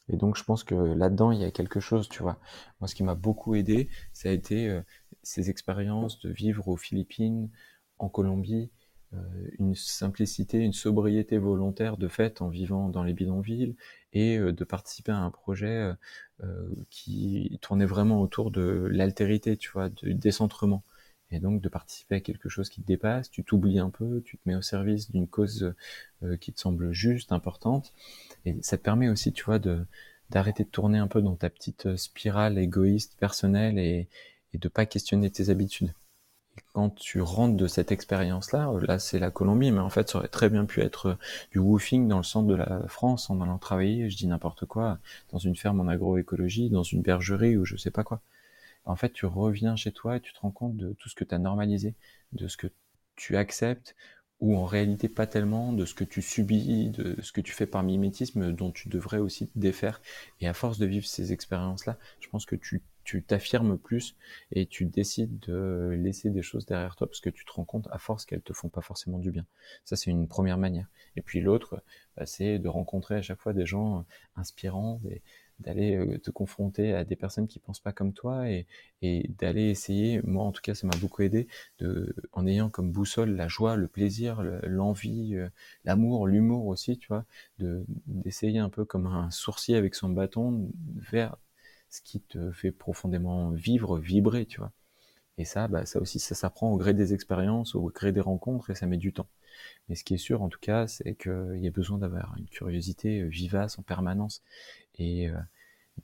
[0.09, 2.39] Et donc, je pense que là-dedans, il y a quelque chose, tu vois.
[2.81, 4.83] Moi, ce qui m'a beaucoup aidé, ça a été
[5.23, 7.51] ces expériences de vivre aux Philippines,
[7.99, 8.71] en Colombie,
[9.15, 9.19] euh,
[9.59, 13.77] une simplicité, une sobriété volontaire de fait en vivant dans les bidonvilles
[14.15, 15.93] et euh, de participer à un projet
[16.43, 20.83] euh, qui tournait vraiment autour de l'altérité, tu vois, du décentrement.
[21.31, 24.37] Et donc de participer à quelque chose qui te dépasse, tu t'oublies un peu, tu
[24.39, 25.75] te mets au service d'une cause
[26.41, 27.95] qui te semble juste, importante,
[28.45, 29.87] et ça te permet aussi, tu vois, de
[30.29, 34.09] d'arrêter de tourner un peu dans ta petite spirale égoïste, personnelle, et,
[34.53, 35.95] et de pas questionner tes habitudes.
[36.59, 40.19] Et quand tu rentres de cette expérience-là, là c'est la Colombie, mais en fait ça
[40.19, 41.15] aurait très bien pu être euh,
[41.51, 44.99] du woofing dans le centre de la France en allant travailler, je dis n'importe quoi,
[45.31, 48.21] dans une ferme en agroécologie, dans une bergerie ou je sais pas quoi.
[48.85, 51.25] En fait, tu reviens chez toi et tu te rends compte de tout ce que
[51.25, 51.95] tu as normalisé,
[52.33, 52.67] de ce que
[53.17, 53.95] tu acceptes,
[54.41, 57.67] ou en réalité pas tellement de ce que tu subis, de ce que tu fais
[57.67, 60.03] par mimétisme, dont tu devrais aussi te défaire.
[60.41, 64.17] Et à force de vivre ces expériences-là, je pense que tu tu t'affirmes plus
[64.51, 67.89] et tu décides de laisser des choses derrière toi parce que tu te rends compte
[67.91, 69.47] à force qu'elles te font pas forcément du bien.
[69.85, 70.89] Ça, c'est une première manière.
[71.17, 71.83] Et puis l'autre,
[72.17, 74.03] bah, c'est de rencontrer à chaque fois des gens euh,
[74.37, 75.01] inspirants,
[75.59, 78.67] d'aller euh, te confronter à des personnes qui pensent pas comme toi et,
[79.39, 81.49] d'aller essayer, moi en tout cas ça m'a beaucoup aidé,
[82.33, 85.49] en ayant comme boussole la joie, le plaisir, l'envie, euh,
[85.85, 87.25] l'amour, l'humour aussi, tu vois,
[87.59, 91.37] de d'essayer un peu comme un sourcier avec son bâton vers
[91.93, 94.73] ce qui te fait profondément vivre, vibrer, tu vois.
[95.39, 98.71] Et ça, bah, ça aussi, ça s'apprend au gré des expériences, au gré des rencontres,
[98.71, 99.29] et ça met du temps.
[99.89, 102.47] Mais ce qui est sûr, en tout cas, c'est qu'il y a besoin d'avoir une
[102.47, 104.43] curiosité euh, vivace en permanence.
[104.99, 105.39] Et, euh,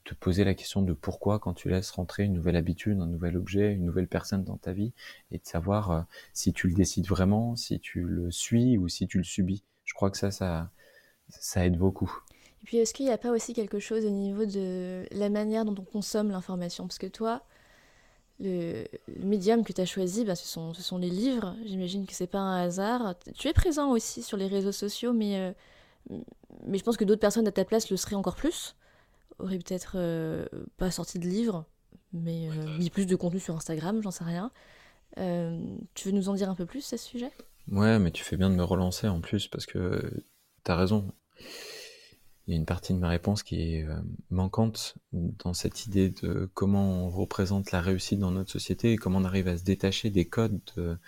[0.05, 3.37] te poser la question de pourquoi quand tu laisses rentrer une nouvelle habitude, un nouvel
[3.37, 4.93] objet, une nouvelle personne dans ta vie,
[5.31, 6.03] et de savoir euh,
[6.35, 9.65] si tu le décides vraiment, si tu le suis ou si tu le subis.
[9.85, 10.71] Je crois que ça,
[11.31, 12.23] ça aide beaucoup.
[12.69, 15.75] Puis, est-ce qu'il n'y a pas aussi quelque chose au niveau de la manière dont
[15.79, 16.87] on consomme l'information?
[16.87, 17.43] Parce que toi,
[18.41, 18.85] le,
[19.21, 21.57] médium que tu as choisi, bah, ce, sont, ce sont les livres.
[21.65, 23.15] J'imagine que c'est pas un hasard.
[23.35, 26.19] Tu es présent aussi sur les réseaux sociaux, mais, euh,
[26.67, 28.77] mais je pense que d'autres personnes à ta place le seraient encore plus.
[29.39, 30.45] Auraient peut-être euh,
[30.77, 31.65] pas sorti de livres,
[32.13, 34.51] mais euh, mis plus de contenu sur Instagram, j'en sais rien.
[35.95, 37.33] tu veux nous en dire un peu plus à ce sujet?
[37.73, 40.23] Ouais, mais tu fais bien de me relancer en plus parce que
[40.67, 41.11] tu as raison
[42.49, 46.09] il y a une partie de ma réponse qui est euh, manquante dans cette idée
[46.09, 49.65] de comment on représente la réussite dans notre société et comment on arrive à se
[49.65, 50.99] détacher des codes de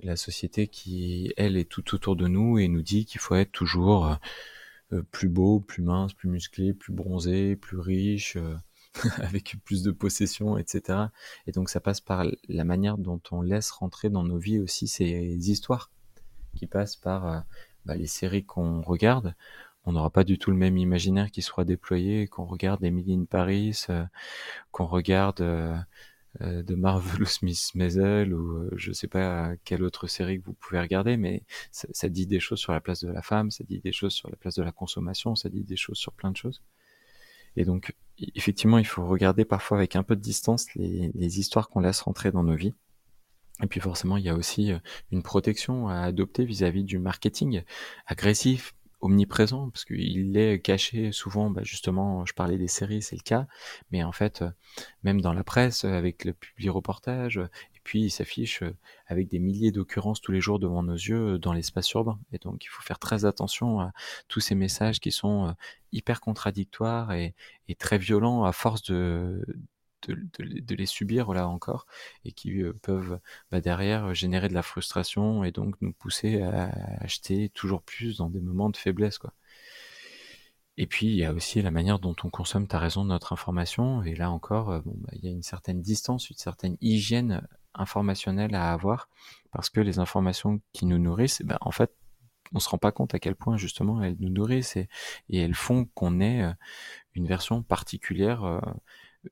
[0.00, 3.52] la société qui, elle, est tout autour de nous et nous dit qu'il faut être
[3.52, 4.18] toujours
[4.92, 8.56] euh, plus beau, plus mince, plus musclé, plus bronzé, plus riche, euh,
[9.18, 10.98] avec plus de possessions, etc.
[11.46, 14.88] Et donc ça passe par la manière dont on laisse rentrer dans nos vies aussi
[14.88, 15.92] ces histoires
[16.56, 17.44] qui passent par
[17.86, 19.36] bah, les séries qu'on regarde
[19.84, 23.24] on n'aura pas du tout le même imaginaire qui sera déployé, qu'on regarde Emily in
[23.24, 24.04] Paris, euh,
[24.70, 25.76] qu'on regarde euh,
[26.40, 30.80] euh, de Marvelous Miss Maisel ou je sais pas quelle autre série que vous pouvez
[30.80, 31.42] regarder, mais
[31.72, 34.30] ça, dit des choses sur la place de la femme, ça dit des choses sur
[34.30, 36.62] la place de la consommation, ça dit des choses sur plein de choses.
[37.56, 37.94] Et donc,
[38.34, 42.30] effectivement, il faut regarder parfois avec un peu de distance les, histoires qu'on laisse rentrer
[42.30, 42.72] dans nos vies.
[43.62, 44.72] Et puis forcément, il y a aussi
[45.10, 47.62] une protection à adopter vis-à-vis -vis du marketing
[48.06, 53.22] agressif, omniprésent parce qu'il est caché souvent bah justement je parlais des séries c'est le
[53.22, 53.46] cas
[53.90, 54.44] mais en fait
[55.02, 58.62] même dans la presse avec le public reportage et puis il s'affiche
[59.06, 62.18] avec des milliers d'occurrences tous les jours devant nos yeux dans l'espace urbain.
[62.32, 63.92] Et donc il faut faire très attention à
[64.28, 65.54] tous ces messages qui sont
[65.90, 67.34] hyper contradictoires et
[67.78, 69.44] très violents à force de
[70.08, 71.86] de, les subir là encore
[72.24, 73.18] et qui euh, peuvent
[73.50, 78.30] bah, derrière générer de la frustration et donc nous pousser à acheter toujours plus dans
[78.30, 79.32] des moments de faiblesse quoi.
[80.78, 84.02] Et puis il y a aussi la manière dont on consomme, ta raison, notre information
[84.02, 88.54] et là encore euh, bah, il y a une certaine distance, une certaine hygiène informationnelle
[88.54, 89.08] à avoir
[89.52, 91.92] parce que les informations qui nous nourrissent, bah, en fait
[92.54, 94.88] on se rend pas compte à quel point justement elles nous nourrissent et,
[95.30, 96.52] et elles font qu'on ait euh,
[97.14, 98.44] une version particulière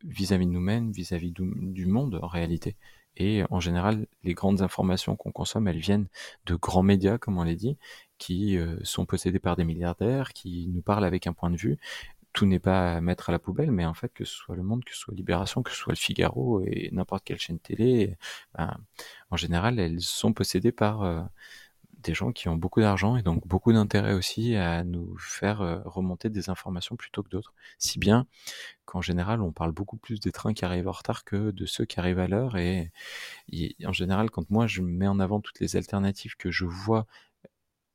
[0.04, 2.76] vis-à-vis de nous-mêmes, vis-à-vis du monde en réalité.
[3.16, 6.08] Et en général, les grandes informations qu'on consomme, elles viennent
[6.46, 7.76] de grands médias, comme on l'a dit,
[8.18, 11.78] qui euh, sont possédés par des milliardaires, qui nous parlent avec un point de vue.
[12.32, 14.62] Tout n'est pas à mettre à la poubelle, mais en fait, que ce soit le
[14.62, 18.16] Monde, que ce soit Libération, que ce soit le Figaro et n'importe quelle chaîne télé,
[18.56, 18.76] ben,
[19.30, 21.22] en général, elles sont possédées par euh,
[22.02, 25.80] des gens qui ont beaucoup d'argent et donc beaucoup d'intérêt aussi à nous faire euh,
[25.84, 27.54] remonter des informations plutôt que d'autres.
[27.78, 28.26] Si bien
[28.84, 31.84] qu'en général, on parle beaucoup plus des trains qui arrivent en retard que de ceux
[31.84, 32.56] qui arrivent à l'heure.
[32.56, 32.90] Et,
[33.84, 37.06] en général, quand moi je mets en avant toutes les alternatives que je vois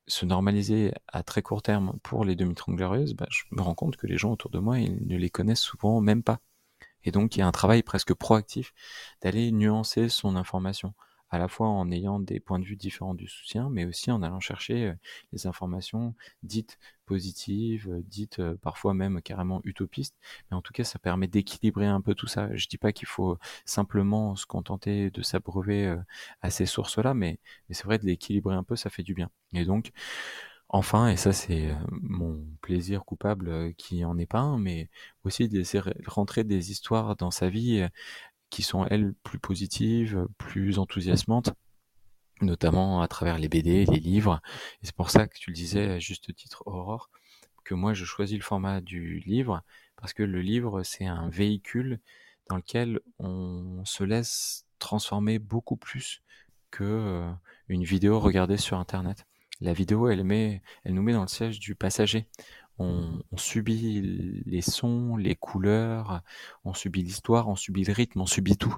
[0.08, 3.96] se normaliser à très court terme pour les demi-30 glorieuses, bah, je me rends compte
[3.96, 6.40] que les gens autour de moi, ils ne les connaissent souvent même pas.
[7.04, 8.72] Et donc, il y a un travail presque proactif
[9.22, 10.94] d'aller nuancer son information
[11.30, 14.22] à la fois en ayant des points de vue différents du soutien, mais aussi en
[14.22, 14.94] allant chercher
[15.32, 20.16] les informations dites positives, dites parfois même carrément utopistes.
[20.50, 22.48] Mais en tout cas, ça permet d'équilibrer un peu tout ça.
[22.54, 25.96] Je dis pas qu'il faut simplement se contenter de s'abreuver
[26.42, 27.38] à ces sources-là, mais,
[27.70, 29.30] c'est vrai de l'équilibrer un peu, ça fait du bien.
[29.52, 29.92] Et donc,
[30.68, 34.90] Enfin, et ça c'est mon plaisir coupable qui en est pas un, mais
[35.24, 35.62] aussi de
[36.08, 37.86] rentrer des histoires dans sa vie
[38.50, 41.50] qui sont elles plus positives, plus enthousiasmantes,
[42.40, 44.40] notamment à travers les BD, les livres.
[44.82, 47.10] Et c'est pour ça que tu le disais à juste titre, Aurore,
[47.64, 49.62] que moi je choisis le format du livre,
[49.96, 52.00] parce que le livre c'est un véhicule
[52.48, 56.22] dans lequel on se laisse transformer beaucoup plus
[56.70, 57.30] que euh,
[57.68, 59.26] une vidéo regardée sur internet.
[59.60, 62.28] La vidéo, elle nous met dans le siège du passager
[62.78, 66.22] on, subit les sons, les couleurs,
[66.64, 68.76] on subit l'histoire, on subit le rythme, on subit tout.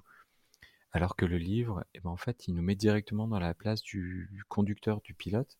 [0.92, 3.82] Alors que le livre, eh ben en fait, il nous met directement dans la place
[3.82, 5.58] du, conducteur, du pilote,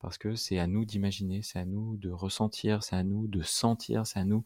[0.00, 3.42] parce que c'est à nous d'imaginer, c'est à nous de ressentir, c'est à nous de
[3.42, 4.42] sentir, c'est à nous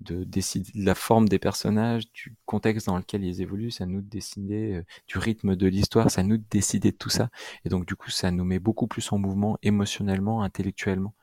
[0.00, 3.86] de décider de la forme des personnages, du contexte dans lequel ils évoluent, c'est à
[3.86, 7.10] nous de décider euh, du rythme de l'histoire, c'est à nous de décider de tout
[7.10, 7.30] ça.
[7.64, 11.14] Et donc du coup, ça nous met beaucoup plus en mouvement émotionnellement, intellectuellement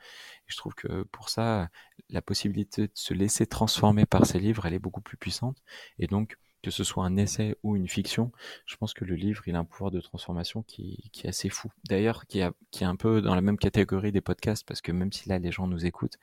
[0.48, 1.70] je trouve que pour ça,
[2.10, 5.58] la possibilité de se laisser transformer par ces livres, elle est beaucoup plus puissante.
[6.00, 8.32] Et donc, que ce soit un essai ou une fiction,
[8.66, 11.70] je pense que le livre, il a un pouvoir de transformation qui, est assez fou.
[11.90, 15.28] D'ailleurs, qui, est un peu dans la même catégorie des podcasts, parce que même si
[15.28, 16.18] là, les gens nous écoutent,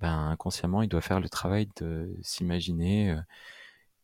[0.00, 3.16] ben, inconsciemment, il doit faire le travail de s'imaginer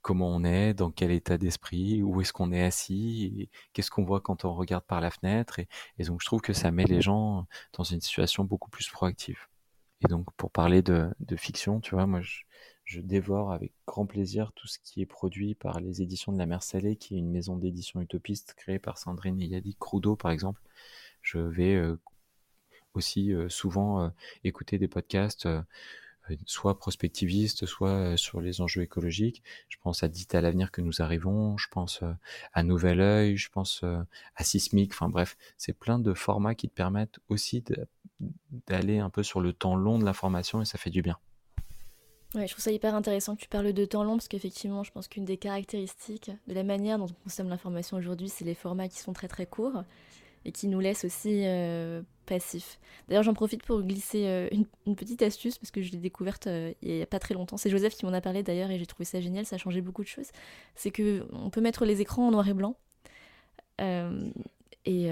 [0.06, 4.20] comment on est, dans quel état d'esprit, où est-ce qu'on est assis, qu'est-ce qu'on voit
[4.20, 5.58] quand on regarde par la fenêtre.
[5.98, 9.48] Et, donc, je trouve que ça met les gens dans une situation beaucoup plus proactive.
[10.04, 14.68] Et donc, pour parler de, fiction, tu vois, moi, je, dévore avec grand plaisir tout
[14.68, 17.56] ce qui est produit par les éditions de la Mer Salée, qui est une maison
[17.56, 20.62] d'édition utopiste créée par Sandrine Yadi Crudo, par exemple.
[21.20, 21.98] Je vais euh,
[22.94, 24.08] aussi euh, souvent euh,
[24.44, 25.48] écouter des podcasts
[26.46, 29.42] soit prospectiviste, soit euh, sur les enjeux écologiques.
[29.68, 32.12] Je pense à Dite à l'avenir que nous arrivons, je pense euh,
[32.52, 36.74] à Nouvel Oeil, je pense à Sismique, enfin bref, c'est plein de formats qui te
[36.74, 37.64] permettent aussi
[38.66, 41.18] d'aller un peu sur le temps long de l'information et ça fait du bien.
[42.34, 44.90] Ouais, je trouve ça hyper intéressant que tu parles de temps long parce qu'effectivement, je
[44.90, 48.88] pense qu'une des caractéristiques de la manière dont on consomme l'information aujourd'hui, c'est les formats
[48.88, 49.84] qui sont très très courts
[50.44, 51.44] et qui nous laissent aussi
[52.26, 52.78] passif.
[53.08, 54.48] D'ailleurs, j'en profite pour glisser euh,
[54.86, 57.56] une, petite astuce parce que je l'ai découverte euh, il n'y a pas très longtemps.
[57.56, 59.46] C'est Joseph qui m'en a parlé d'ailleurs et j'ai trouvé ça génial.
[59.46, 60.30] Ça a changé beaucoup de choses.
[60.74, 62.76] C'est que on peut mettre les écrans en noir et blanc
[63.80, 64.20] euh,
[64.84, 65.06] et,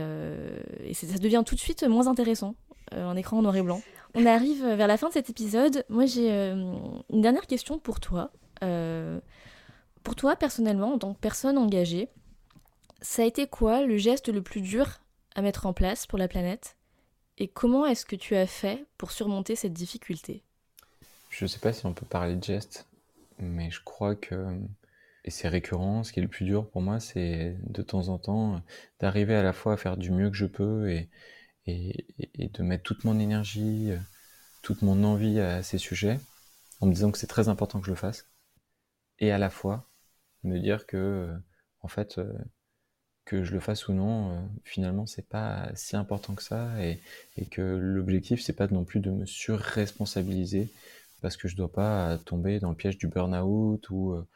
[0.95, 2.55] ça devient tout de suite moins intéressant
[2.93, 3.81] un écran en noir et blanc.
[4.15, 5.85] On arrive vers la fin de cet épisode.
[5.89, 8.31] Moi, j'ai une dernière question pour toi.
[8.61, 12.09] pour toi, personnellement, en tant que personne engagée,
[13.01, 15.01] ça a été quoi le geste le plus dur
[15.35, 16.77] à mettre en place pour la planète?
[17.39, 20.43] Et comment est-ce que tu as fait pour surmonter cette difficulté?
[21.31, 22.87] Je ne sais pas si on peut parler de geste,
[23.39, 24.57] mais je crois que,
[25.25, 28.19] et c'est récurrent, ce qui est le plus dur pour moi, c'est de temps en
[28.19, 28.63] temps
[29.01, 31.11] d'arriver à la fois à faire du mieux que je peux et,
[31.67, 32.07] et,
[32.53, 33.91] de mettre toute mon énergie,
[34.63, 36.21] toute mon envie à ces sujets,
[36.81, 38.29] en me disant que c'est très important que je le fasse,
[39.19, 39.91] et à la fois
[40.45, 41.35] me dire que,
[41.81, 42.21] en fait,
[43.25, 47.01] que je le fasse ou non, euh, finalement, c'est pas si important que ça et,
[47.51, 50.69] que l'objectif, c'est pas non plus de me surresponsabiliser
[51.23, 54.27] parce que je dois pas tomber dans le piège du burn-out ou, euh,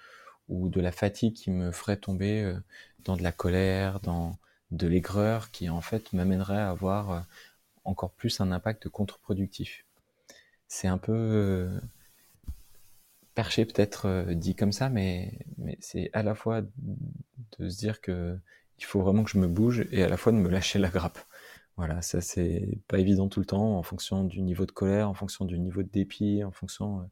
[0.49, 2.55] ou de la fatigue qui me ferait tomber euh,
[3.05, 4.39] dans de la colère, dans
[4.71, 7.25] de l'aigreur qui en fait m'amènerait à avoir
[7.85, 9.85] encore plus un impact contre-productif.
[10.69, 11.71] C'est un peu
[13.35, 18.39] perché peut-être dit comme ça, mais, mais c'est à la fois de se dire que
[18.79, 20.89] il faut vraiment que je me bouge et à la fois de me lâcher la
[20.89, 21.19] grappe.
[21.77, 25.15] Voilà, ça c'est pas évident tout le temps en fonction du niveau de colère, en
[25.15, 27.03] fonction du niveau de dépit, en fonction euh,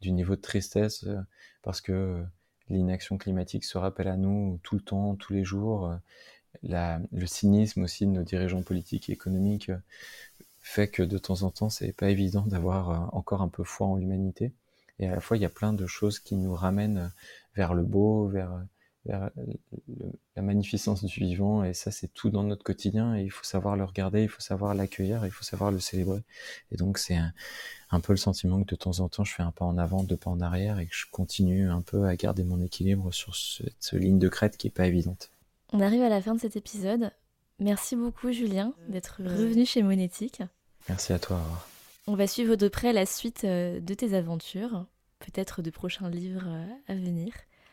[0.00, 1.20] du niveau de tristesse, euh,
[1.62, 2.20] parce que
[2.68, 5.86] l'inaction climatique se rappelle à nous tout le temps, tous les jours.
[5.86, 9.70] Euh, le cynisme aussi de nos dirigeants politiques et économiques
[10.60, 13.94] fait que de temps en temps c'est pas évident d'avoir encore un peu foi en
[13.94, 14.52] l'humanité.
[14.98, 17.12] Et à la fois il y a plein de choses qui nous ramènent
[17.54, 18.60] vers le beau, vers
[19.06, 19.30] vers
[20.36, 23.76] la magnificence du vivant et ça c'est tout dans notre quotidien et il faut savoir
[23.76, 26.22] le regarder, il faut savoir l'accueillir, il faut savoir le célébrer
[26.70, 27.16] et donc c'est
[27.90, 30.02] un, peu le sentiment que de temps en temps je fais un pas en avant,
[30.02, 33.34] deux pas en arrière et que je continue un peu à garder mon équilibre sur
[33.34, 35.30] cette ligne de crête qui est pas évidente.
[35.72, 37.10] On arrive à la fin de cet épisode.
[37.58, 40.42] Merci beaucoup Julien d'être revenu chez Monétique.
[40.88, 41.40] Merci à toi.
[42.06, 44.86] On va suivre de près la suite euh, de tes aventures,
[45.20, 47.32] peut-être de prochains livres euh, à venir.